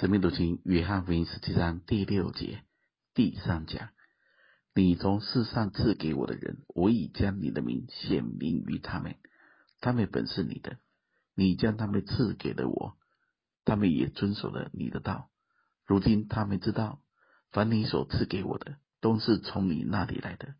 [0.00, 2.64] 生命读经约翰福音十七章第六节
[3.14, 3.90] 第三讲：
[4.74, 9.14] 你从世上赐给我的人，我已将你的名显明于他们，
[9.80, 10.78] 他们本是你的，
[11.36, 12.96] 你将他们赐给了我，
[13.64, 15.30] 他们也遵守了你的道。
[15.86, 17.00] 如今他们知道，
[17.52, 20.56] 凡你所赐给我的，都是从你那里来的，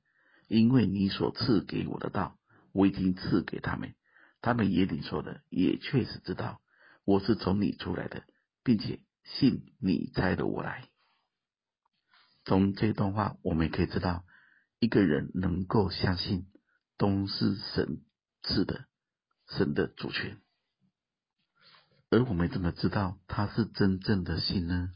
[0.47, 2.39] 因为你所赐给我的道，
[2.71, 3.97] 我已经赐给他们，
[4.41, 6.61] 他们也领受了，也确实知道
[7.05, 8.23] 我是从你出来的，
[8.63, 9.01] 并且。
[9.25, 10.89] 信你差的我来。
[12.45, 14.25] 从这段话，我们可以知道，
[14.79, 16.47] 一个人能够相信
[16.99, 18.03] 都是神
[18.43, 18.87] 赐的，
[19.49, 20.41] 神的主权。
[22.11, 24.91] 而我们怎么知道他是真正的信呢？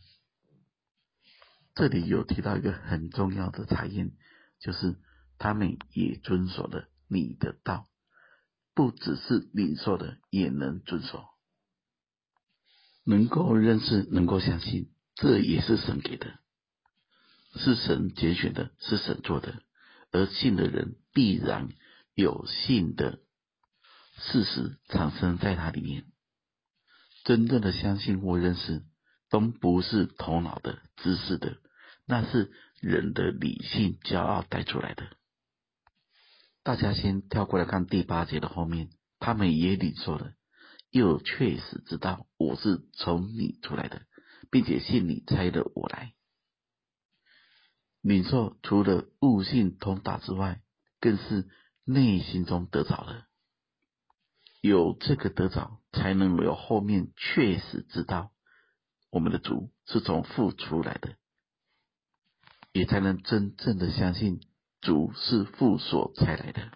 [1.75, 4.13] 这里有提到一个很重要的查验，
[4.61, 4.97] 就是
[5.39, 7.89] 他们也遵守了你的道，
[8.75, 11.25] 不只是你说的，也能遵守。
[13.09, 16.41] 能够认识，能够相信，这也是神给的，
[17.57, 19.63] 是神拣选的，是神做的。
[20.13, 21.71] 而信的人必然
[22.13, 23.21] 有信的
[24.19, 26.05] 事实产生在他里面。
[27.25, 28.83] 真正的相信或认识，
[29.31, 31.57] 都不是头脑的知识的，
[32.05, 35.09] 那是人的理性骄傲带出来的。
[36.63, 40.35] 大家先跳过来看第八节的后面，他们也领受了。
[40.91, 44.07] 又确实知道我是从你出来的，
[44.51, 46.15] 并且信你猜的我来。
[48.01, 50.63] 领受除了悟性通达之外，
[51.01, 51.49] 更是
[51.85, 53.27] 内心中得着了。
[54.61, 58.33] 有这个得着，才能有后面确实知道
[59.11, 61.17] 我们的主是从父出来的，
[62.73, 64.41] 也才能真正的相信
[64.81, 66.73] 主是父所才来的。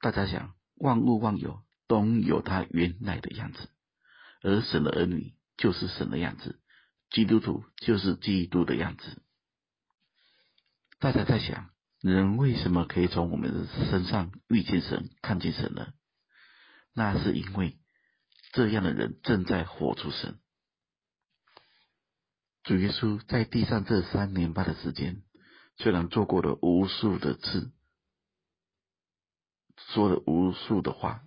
[0.00, 1.62] 大家想，万物万有。
[1.88, 3.68] 都有他原来的样子，
[4.42, 6.60] 而神的儿女就是神的样子，
[7.10, 9.22] 基督徒就是基督的样子。
[11.00, 15.94] 大家在想，人为什么可以从我们的身上遇见神、看见神呢？
[16.92, 17.78] 那是因为
[18.52, 20.38] 这样的人正在活出神。
[22.64, 25.22] 主耶稣在地上这三年半的时间，
[25.78, 27.72] 虽然做过了无数的次，
[29.94, 31.24] 说了无数的话。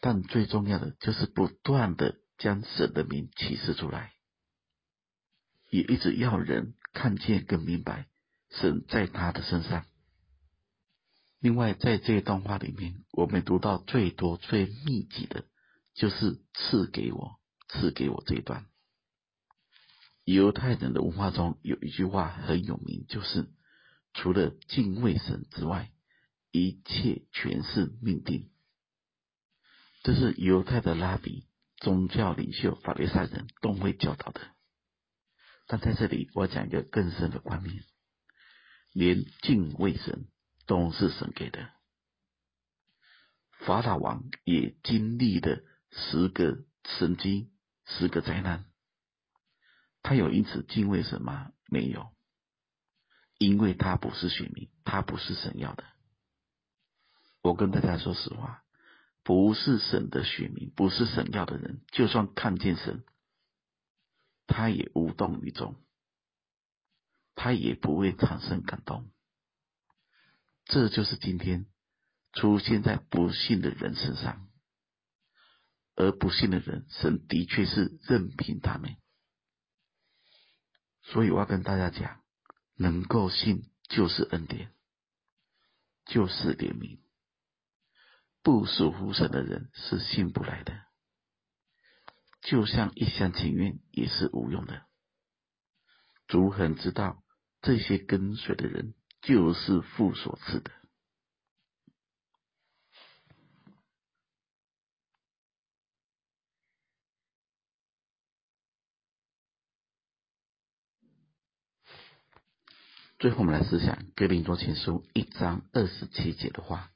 [0.00, 4.12] 但最重要的就是不断的将神的名启示出来，
[5.70, 8.06] 也一直要人看见更明白
[8.50, 9.84] 神在他的身上。
[11.40, 15.44] 另外，在这一段话里面，我们读到最多最密集的，
[15.94, 17.38] 就是赐给我，
[17.68, 18.66] 赐给我这一段。
[20.24, 23.48] 犹太人的文化中有一句话很有名，就是
[24.14, 25.90] 除了敬畏神之外，
[26.50, 28.50] 一切全是命定。
[30.02, 34.40] 这是犹太的拉比、宗教领袖、法利赛人都会教导的。
[35.66, 37.84] 但在这里，我讲一个更深的观念：
[38.92, 40.28] 连敬畏神
[40.66, 41.70] 都是神给的。
[43.60, 45.60] 法老王也经历了
[45.90, 47.50] 十个神迹、
[47.84, 48.64] 十个灾难，
[50.02, 51.52] 他有因此敬畏神吗？
[51.66, 52.14] 没有，
[53.36, 55.84] 因为他不是选民，他不是神要的。
[57.42, 58.62] 我跟大家说实话。
[59.28, 63.04] 不是神的选民，不是神要的人，就算看见神，
[64.46, 65.76] 他也无动于衷，
[67.34, 69.12] 他也不会产生感动。
[70.64, 71.66] 这就是今天
[72.32, 74.48] 出现在不信的人身上，
[75.94, 78.96] 而不信的人，神的确是任凭他们。
[81.02, 82.22] 所以我要跟大家讲，
[82.76, 84.72] 能够信就是恩典，
[86.06, 86.98] 就是怜悯。
[88.48, 90.72] 不属乎神的人是信不来的，
[92.40, 94.86] 就像一厢情愿也是无用的。
[96.28, 97.22] 主很知道
[97.60, 100.70] 这些跟随的人就是父所赐的。
[113.18, 116.90] 最后，我们来思想哥林多前书一章二十七节的话：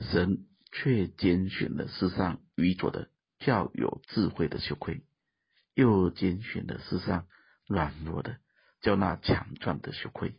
[0.00, 0.48] 神。
[0.72, 5.02] 却拣选了世上愚拙的，较有智慧的羞愧；
[5.74, 7.26] 又拣选了世上
[7.66, 8.38] 软弱的，
[8.80, 10.34] 叫那强壮的羞愧。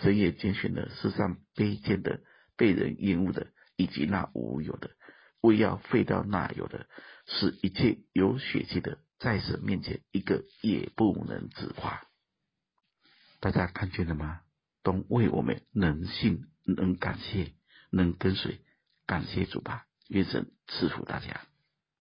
[0.00, 2.22] 神也拣选了世上卑贱的、
[2.56, 4.90] 被人厌恶的，以及那无有的，
[5.40, 6.88] 为要废掉那有的，
[7.26, 12.02] 使一切有血气的，在神面前一个也不能自夸。
[13.40, 14.40] 大家看见了吗？
[14.82, 17.52] 都为我们能信、能感谢、
[17.90, 18.60] 能跟随。
[19.08, 21.40] 感谢主吧，愿神赐福大家。